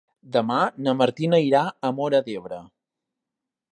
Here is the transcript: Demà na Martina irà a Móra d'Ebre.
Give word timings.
Demà 0.35 0.61
na 0.87 0.95
Martina 1.01 1.41
irà 1.49 1.61
a 1.69 1.93
Móra 1.99 2.23
d'Ebre. 2.31 2.61